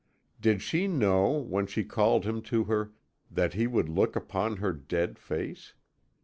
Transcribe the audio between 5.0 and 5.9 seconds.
face?